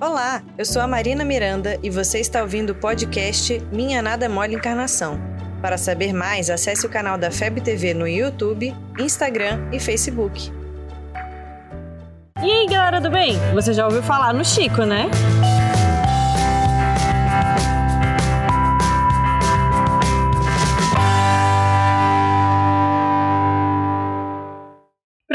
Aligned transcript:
Olá, 0.00 0.42
eu 0.58 0.64
sou 0.64 0.82
a 0.82 0.88
Marina 0.88 1.24
Miranda 1.24 1.78
e 1.80 1.88
você 1.88 2.18
está 2.18 2.42
ouvindo 2.42 2.70
o 2.70 2.74
podcast 2.74 3.60
Minha 3.72 4.02
Nada 4.02 4.28
Mole 4.28 4.56
Encarnação. 4.56 5.20
Para 5.62 5.78
saber 5.78 6.12
mais, 6.12 6.50
acesse 6.50 6.84
o 6.84 6.90
canal 6.90 7.16
da 7.16 7.30
FEB 7.30 7.60
TV 7.60 7.94
no 7.94 8.06
YouTube, 8.06 8.74
Instagram 8.98 9.68
e 9.72 9.78
Facebook. 9.78 10.52
E 12.42 12.50
aí, 12.50 12.66
galera 12.66 13.00
do 13.00 13.08
bem? 13.08 13.38
Você 13.54 13.72
já 13.72 13.86
ouviu 13.86 14.02
falar 14.02 14.34
no 14.34 14.44
Chico, 14.44 14.82
né? 14.82 15.08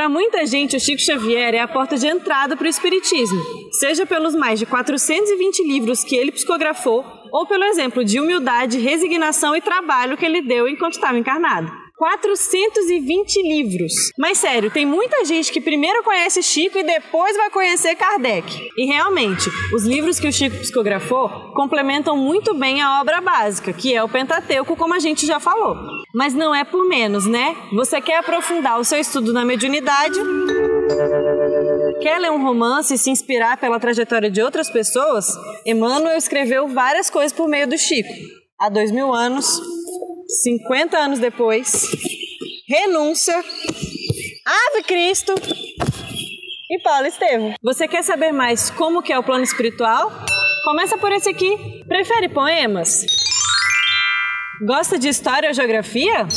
Muita 0.10 0.44
gente, 0.44 0.76
o 0.76 0.80
Chico 0.80 1.00
Xavier 1.00 1.54
é 1.54 1.60
a 1.60 1.68
porta 1.68 1.96
de 1.96 2.07
entrada 2.07 2.58
para 2.58 2.66
o 2.66 2.70
Espiritismo, 2.70 3.39
seja 3.73 4.08
pelos 4.08 4.34
mais 4.34 4.58
de 4.58 4.66
420 4.66 5.64
livros 5.64 6.04
que 6.04 6.16
ele 6.16 6.31
psicografou, 6.31 7.05
ou 7.31 7.45
pelo 7.45 7.63
exemplo 7.66 8.04
de 8.04 8.20
humildade, 8.20 8.80
resignação 8.80 9.55
e 9.55 9.62
trabalho 9.62 10.17
que 10.17 10.26
ele 10.26 10.41
deu 10.41 10.67
enquanto 10.67 10.94
estava 10.94 11.20
encarnado. 11.20 11.72
420 11.95 13.44
livros. 13.44 13.94
Mas 14.17 14.40
sério, 14.40 14.72
tem 14.72 14.84
muita 14.84 15.23
gente 15.26 15.52
que 15.52 15.62
primeiro 15.62 16.02
conhece 16.02 16.41
Chico 16.41 16.80
e 16.80 16.84
depois 16.84 17.38
vai 17.38 17.52
conhecer 17.52 17.94
Kardec. 17.95 18.70
E 18.78 18.86
realmente, 18.88 19.48
os 19.76 19.84
livros 19.84 20.20
que 20.20 20.28
o 20.28 20.34
Chico 20.34 20.58
psicografou 20.58 21.30
complementam 21.53 22.17
muito 22.17 22.55
bem 22.55 22.81
a 22.81 23.00
obra 23.00 23.22
básica, 23.22 23.73
que 23.73 23.94
é 23.94 24.03
o 24.03 24.09
Pentateuco, 24.09 24.76
como 24.76 24.95
a 24.95 25.00
gente 25.00 25.28
já 25.28 25.39
falou. 25.39 25.98
Mas 26.13 26.34
não 26.34 26.54
é 26.55 26.63
por 26.63 26.88
menos, 26.88 27.26
né? 27.27 27.55
Você 27.73 28.02
quer 28.02 28.17
aprofundar 28.17 28.80
o 28.80 28.84
seu 28.84 29.00
estudo 29.00 29.31
na 29.31 29.45
mediunidade? 29.45 30.20
Quer 32.02 32.17
ler 32.17 32.31
um 32.31 32.41
romance 32.41 32.95
e 32.95 32.98
se 32.98 33.12
inspirar 33.12 33.58
pela 33.58 33.80
trajetória 33.80 34.30
de 34.30 34.41
outras 34.41 34.70
pessoas? 34.70 35.27
Emmanuel 35.66 36.17
escreveu 36.17 36.67
várias 36.67 37.09
coisas 37.09 37.31
por 37.31 37.48
meio 37.48 37.67
do 37.67 37.77
Chico. 37.77 38.09
Há 38.59 38.70
dois 38.70 38.92
mil 38.92 39.14
anos, 39.14 39.61
50 40.44 40.98
anos 40.98 41.20
depois, 41.20 41.88
renúncia, 42.67 43.38
Ave 43.38 44.83
Cristo 44.88 45.36
e 46.72 46.80
Paulo 46.81 47.05
Estevam. 47.05 47.53
Você 47.61 47.88
quer 47.88 48.03
saber 48.03 48.31
mais 48.31 48.72
como 48.72 49.03
que 49.03 49.14
é 49.14 49.20
o 49.20 49.23
plano 49.23 49.44
espiritual? 49.44 50.11
Começa 50.64 50.98
por 50.98 51.11
esse 51.11 51.30
aqui. 51.30 51.55
Prefere 51.88 52.30
poemas? 52.30 53.28
Gosta 54.61 54.99
de 54.99 55.07
história 55.07 55.47
ou 55.47 55.53
geografia? 55.53 56.27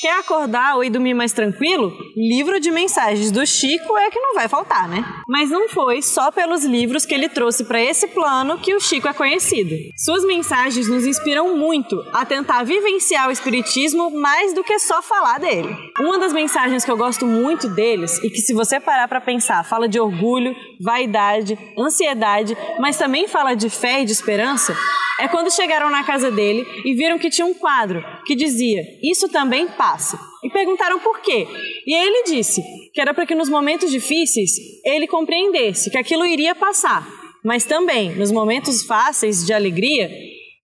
Quer 0.00 0.18
acordar 0.18 0.76
ou 0.76 0.84
ir 0.84 0.90
dormir 0.90 1.14
mais 1.14 1.32
tranquilo? 1.32 1.90
Livro 2.20 2.58
de 2.58 2.72
mensagens 2.72 3.30
do 3.30 3.46
Chico 3.46 3.96
é 3.96 4.10
que 4.10 4.18
não 4.18 4.34
vai 4.34 4.48
faltar, 4.48 4.88
né? 4.88 5.04
Mas 5.28 5.50
não 5.50 5.68
foi 5.68 6.02
só 6.02 6.32
pelos 6.32 6.64
livros 6.64 7.06
que 7.06 7.14
ele 7.14 7.28
trouxe 7.28 7.62
para 7.62 7.80
esse 7.80 8.08
plano 8.08 8.58
que 8.58 8.74
o 8.74 8.80
Chico 8.80 9.06
é 9.06 9.12
conhecido. 9.12 9.76
Suas 9.96 10.24
mensagens 10.24 10.88
nos 10.88 11.06
inspiram 11.06 11.56
muito 11.56 11.94
a 12.12 12.26
tentar 12.26 12.64
vivenciar 12.64 13.28
o 13.28 13.30
Espiritismo 13.30 14.10
mais 14.10 14.52
do 14.52 14.64
que 14.64 14.80
só 14.80 15.00
falar 15.00 15.38
dele. 15.38 15.72
Uma 16.00 16.18
das 16.18 16.32
mensagens 16.32 16.84
que 16.84 16.90
eu 16.90 16.96
gosto 16.96 17.24
muito 17.24 17.68
deles 17.68 18.18
e 18.24 18.28
que, 18.28 18.40
se 18.40 18.52
você 18.52 18.80
parar 18.80 19.06
para 19.06 19.20
pensar, 19.20 19.64
fala 19.64 19.88
de 19.88 20.00
orgulho, 20.00 20.56
vaidade, 20.80 21.56
ansiedade, 21.78 22.58
mas 22.80 22.96
também 22.96 23.28
fala 23.28 23.54
de 23.54 23.70
fé 23.70 24.02
e 24.02 24.04
de 24.04 24.10
esperança, 24.10 24.76
é 25.20 25.26
quando 25.26 25.52
chegaram 25.52 25.90
na 25.90 26.02
casa 26.02 26.30
dele 26.30 26.66
e 26.84 26.94
viram 26.94 27.18
que 27.18 27.30
tinha 27.30 27.46
um 27.46 27.54
quadro 27.54 28.04
que 28.24 28.34
dizia: 28.34 28.82
Isso 29.02 29.28
também 29.28 29.66
passa. 29.66 30.18
E 30.44 30.50
perguntaram 30.50 31.00
por 31.00 31.20
quê. 31.20 31.46
E 31.86 31.94
ele 31.94 32.24
disse 32.24 32.62
que 32.92 33.00
era 33.00 33.12
para 33.12 33.26
que 33.26 33.34
nos 33.34 33.48
momentos 33.48 33.90
difíceis 33.90 34.52
ele 34.84 35.06
compreendesse 35.06 35.90
que 35.90 35.98
aquilo 35.98 36.24
iria 36.24 36.54
passar, 36.54 37.06
mas 37.44 37.64
também 37.64 38.14
nos 38.14 38.30
momentos 38.30 38.84
fáceis 38.84 39.44
de 39.44 39.52
alegria 39.52 40.10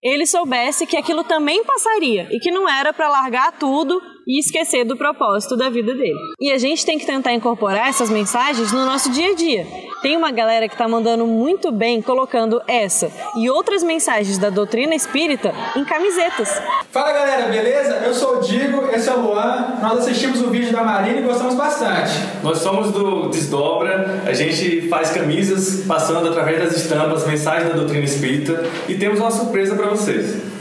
ele 0.05 0.27
soubesse 0.27 0.86
que 0.86 0.98
aquilo 0.98 1.25
também 1.25 1.64
passaria 1.64 2.28
e 2.30 2.39
que 2.39 2.50
não 2.50 2.69
era 2.69 2.92
para 2.92 3.08
largar 3.08 3.58
tudo 3.58 4.01
e 4.27 4.39
esquecer 4.39 4.85
do 4.85 4.96
propósito 4.96 5.57
da 5.57 5.68
vida 5.68 5.95
dele. 5.95 6.18
E 6.40 6.51
a 6.51 6.58
gente 6.58 6.85
tem 6.85 6.98
que 6.98 7.07
tentar 7.07 7.33
incorporar 7.33 7.89
essas 7.89 8.11
mensagens 8.11 8.73
no 8.73 8.85
nosso 8.85 9.11
dia 9.11 9.30
a 9.30 9.35
dia. 9.35 9.67
Tem 10.02 10.18
uma 10.18 10.30
galera 10.30 10.68
que 10.68 10.74
está 10.74 10.86
mandando 10.86 11.27
muito 11.27 11.73
bem 11.73 12.02
colocando 12.02 12.61
essa 12.68 13.11
e 13.39 13.48
outras 13.48 13.83
mensagens 13.83 14.36
da 14.36 14.51
doutrina 14.51 14.95
espírita 14.95 15.55
em 15.74 15.83
camisetas. 15.83 16.61
Fala 16.90 17.11
galera, 17.11 17.51
beleza? 17.51 18.02
Eu 18.05 18.13
sou 18.13 18.36
o 18.36 18.40
Digo, 18.40 18.86
esse 18.92 19.08
é 19.08 19.14
o 19.14 19.20
Luan. 19.20 19.79
Nós 19.80 20.01
assistimos 20.01 20.42
o 20.42 20.51
vídeo 20.51 20.73
da 20.73 20.84
Marina 20.84 21.20
e 21.20 21.23
gostamos 21.23 21.55
bastante. 21.55 22.13
Nós 22.42 22.58
somos 22.58 22.92
do 22.92 23.30
Desdobra, 23.30 24.23
a 24.27 24.33
gente 24.34 24.89
faz 24.89 25.11
camisas 25.11 25.86
passando 25.86 26.29
através 26.29 26.58
das 26.58 26.77
estampas 26.77 27.27
mensagens 27.27 27.70
da 27.70 27.74
doutrina 27.74 28.05
espírita 28.05 28.63
e 28.86 28.95
temos 28.96 29.18
uma 29.18 29.30
surpresa 29.30 29.74
para 29.74 29.89
vocês. 29.89 30.53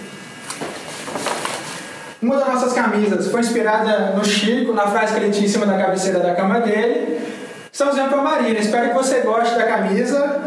Uma 2.24 2.38
das 2.38 2.48
nossas 2.48 2.72
camisas 2.72 3.28
foi 3.28 3.42
inspirada 3.42 4.14
no 4.16 4.24
Chico, 4.24 4.72
na 4.72 4.88
frase 4.88 5.14
que 5.14 5.20
ele 5.20 5.30
tinha 5.30 5.46
em 5.46 5.50
cima 5.50 5.66
da 5.66 5.78
cabeceira 5.78 6.22
da 6.22 6.34
cama 6.34 6.62
dele. 6.62 7.20
Estamos 7.70 7.96
vendo 7.96 8.08
para 8.08 8.20
a 8.20 8.24
Marina. 8.24 8.60
Espero 8.60 8.88
que 8.88 8.96
você 8.96 9.20
goste 9.20 9.56
da 9.56 9.64
camisa. 9.64 10.42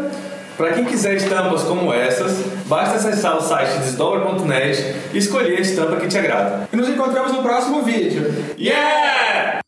Para 0.57 0.73
quem 0.73 0.85
quiser 0.85 1.13
estampas 1.13 1.61
como 1.61 1.93
essas, 1.93 2.31
basta 2.65 2.95
acessar 2.95 3.37
o 3.37 3.41
site 3.41 3.77
desdobra.net 3.77 4.95
e 5.13 5.19
escolher 5.19 5.55
a 5.55 5.61
estampa 5.61 5.97
que 5.97 6.07
te 6.07 6.17
agrada. 6.17 6.67
E 6.73 6.75
nos 6.75 6.89
encontramos 6.89 7.31
no 7.31 7.43
próximo 7.43 7.83
vídeo. 7.83 8.25
Yeah! 8.57 9.59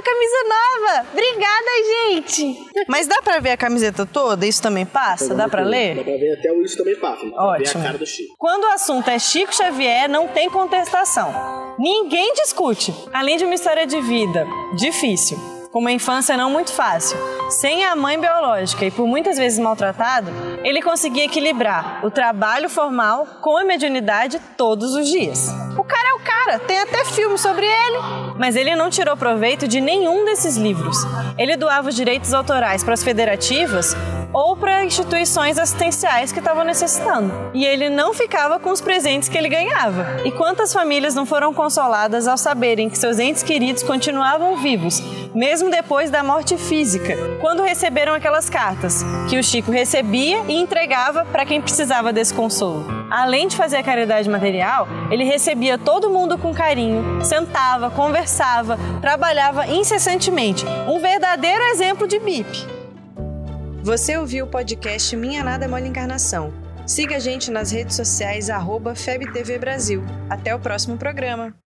Uma 0.00 0.02
camisa 0.02 0.36
nova! 0.48 1.06
Obrigada, 1.12 1.70
gente! 2.08 2.58
Mas 2.88 3.06
dá 3.06 3.20
pra 3.20 3.38
ver 3.38 3.50
a 3.50 3.56
camiseta 3.58 4.06
toda? 4.06 4.46
Isso 4.46 4.62
também 4.62 4.86
passa? 4.86 5.34
Dá 5.34 5.46
pra 5.46 5.62
Dá 5.62 5.68
ler? 5.68 5.94
pra 6.02 6.04
ver 6.04 6.38
até 6.38 6.50
o 6.50 6.62
isso 6.62 6.78
também 6.78 6.96
passa. 6.96 7.26
Dá 7.26 7.32
pra 7.32 7.52
ver 7.58 7.62
Ótimo. 7.64 7.82
a 7.82 7.86
cara 7.86 7.98
do 7.98 8.06
Chico. 8.06 8.34
Quando 8.38 8.64
o 8.64 8.68
assunto 8.68 9.10
é 9.10 9.18
Chico 9.18 9.54
Xavier, 9.54 10.08
não 10.08 10.26
tem 10.28 10.48
contestação. 10.48 11.74
Ninguém 11.78 12.32
discute. 12.32 12.94
Além 13.12 13.36
de 13.36 13.44
uma 13.44 13.54
história 13.54 13.86
de 13.86 14.00
vida 14.00 14.46
difícil, 14.74 15.38
com 15.70 15.80
uma 15.80 15.92
infância 15.92 16.34
não 16.34 16.50
muito 16.50 16.72
fácil, 16.72 17.18
sem 17.50 17.84
a 17.84 17.94
mãe 17.94 18.18
biológica 18.18 18.86
e 18.86 18.90
por 18.90 19.06
muitas 19.06 19.36
vezes 19.36 19.58
maltratado, 19.58 20.30
ele 20.64 20.80
conseguia 20.80 21.26
equilibrar 21.26 22.00
o 22.04 22.10
trabalho 22.10 22.70
formal 22.70 23.26
com 23.42 23.54
a 23.58 23.64
mediunidade 23.64 24.40
todos 24.56 24.94
os 24.94 25.06
dias. 25.08 25.48
O 25.78 25.84
cara 25.84 26.09
cara, 26.44 26.58
tem 26.58 26.78
até 26.80 27.04
filme 27.04 27.38
sobre 27.38 27.66
ele. 27.66 27.98
Mas 28.38 28.56
ele 28.56 28.74
não 28.74 28.88
tirou 28.88 29.16
proveito 29.16 29.68
de 29.68 29.80
nenhum 29.80 30.24
desses 30.24 30.56
livros. 30.56 30.96
Ele 31.36 31.56
doava 31.56 31.88
os 31.88 31.94
direitos 31.94 32.32
autorais 32.32 32.82
para 32.82 32.94
as 32.94 33.02
federativas 33.02 33.94
ou 34.32 34.56
para 34.56 34.84
instituições 34.84 35.58
assistenciais 35.58 36.30
que 36.30 36.38
estavam 36.38 36.64
necessitando. 36.64 37.32
E 37.52 37.64
ele 37.64 37.88
não 37.88 38.14
ficava 38.14 38.58
com 38.58 38.70
os 38.70 38.80
presentes 38.80 39.28
que 39.28 39.36
ele 39.36 39.48
ganhava. 39.48 40.22
E 40.24 40.30
quantas 40.30 40.72
famílias 40.72 41.14
não 41.14 41.26
foram 41.26 41.52
consoladas 41.52 42.28
ao 42.28 42.38
saberem 42.38 42.88
que 42.88 42.96
seus 42.96 43.18
entes 43.18 43.42
queridos 43.42 43.82
continuavam 43.82 44.56
vivos, 44.56 45.02
mesmo 45.34 45.70
depois 45.70 46.10
da 46.10 46.22
morte 46.22 46.56
física, 46.56 47.16
quando 47.40 47.62
receberam 47.62 48.14
aquelas 48.14 48.48
cartas 48.48 49.04
que 49.28 49.38
o 49.38 49.42
Chico 49.42 49.72
recebia 49.72 50.44
e 50.48 50.54
entregava 50.54 51.24
para 51.24 51.44
quem 51.44 51.60
precisava 51.60 52.12
desse 52.12 52.32
consolo. 52.32 52.99
Além 53.10 53.48
de 53.48 53.56
fazer 53.56 53.78
a 53.78 53.82
caridade 53.82 54.30
material, 54.30 54.86
ele 55.10 55.24
recebia 55.24 55.76
todo 55.76 56.08
mundo 56.08 56.38
com 56.38 56.54
carinho, 56.54 57.24
sentava, 57.24 57.90
conversava, 57.90 58.78
trabalhava 59.00 59.66
incessantemente. 59.66 60.64
Um 60.86 61.00
verdadeiro 61.00 61.64
exemplo 61.64 62.06
de 62.06 62.20
BIP. 62.20 62.66
Você 63.82 64.16
ouviu 64.16 64.44
o 64.44 64.48
podcast 64.48 65.16
Minha 65.16 65.42
Nada 65.42 65.66
Mole 65.66 65.88
Encarnação. 65.88 66.52
Siga 66.86 67.16
a 67.16 67.18
gente 67.18 67.50
nas 67.50 67.72
redes 67.72 67.96
sociais, 67.96 68.48
arroba 68.48 68.94
FebTV 68.94 69.58
Brasil. 69.58 70.04
Até 70.28 70.54
o 70.54 70.60
próximo 70.60 70.96
programa. 70.96 71.52